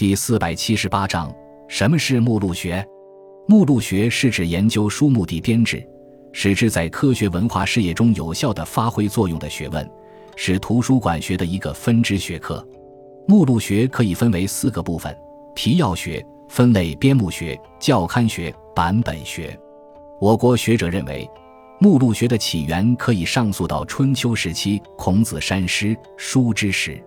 [0.00, 1.30] 第四百七十八章：
[1.68, 2.82] 什么是目录学？
[3.46, 5.86] 目录学是指研究书目的编制，
[6.32, 9.86] 使之在科学文化事业中有效地发挥作用的学问，
[10.36, 12.66] 是图书馆学的一个分支学科。
[13.28, 15.14] 目录学可以分为四个部分：
[15.54, 19.54] 提要学、分类编目学、教刊学、版本学。
[20.18, 21.28] 我国学者认为，
[21.78, 26.98] 目录学的起源可以上溯到春秋时期孔子删诗书之时，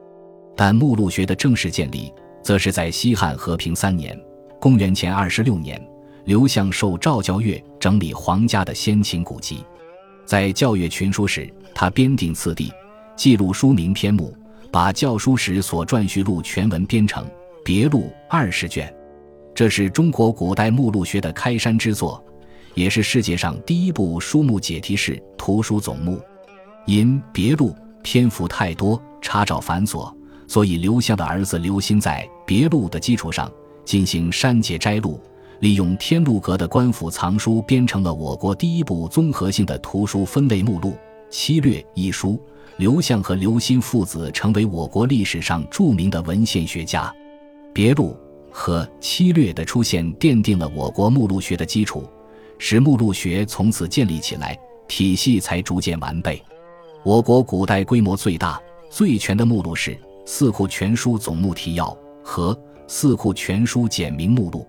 [0.56, 2.14] 但目录学的正式建立，
[2.44, 4.20] 则是在西汉和平三年
[4.60, 5.82] （公元前二十六年），
[6.26, 9.64] 刘向受赵教阅整理皇家的先秦古籍，
[10.26, 12.72] 在教阅群书时，他编定次第，
[13.16, 14.36] 记录书名篇目，
[14.72, 17.26] 把教书时所撰序录全文编成
[17.64, 18.94] 别录二十卷，
[19.56, 22.24] 这是中国古代目录学的开山之作。
[22.76, 26.20] 也是世界上第一部书目解题式图书总目，
[26.88, 30.12] 因别录篇幅太多，查找繁琐，
[30.48, 33.52] 所以刘向的儿子刘歆在别录的基础上
[33.86, 35.20] 进行删节摘录，
[35.60, 40.92] 利用天禄阁的官府藏书编成了我国第一部综合性的图书分类目录
[41.30, 42.40] 《七略》一书。
[42.78, 47.14] 刘向和刘歆父子成为我国历史上著名的文献学家。
[47.72, 48.18] 别录
[48.52, 52.04] 和七略的出现奠定了我国目录学的基础。
[52.58, 56.42] 使目录学从此建立起来，体系才逐渐完备。
[57.04, 59.92] 我国古代规模最大、最全的目录是
[60.26, 61.86] 《四库全书总目提要》
[62.24, 62.54] 和
[62.88, 64.60] 《四库全书简明目录》。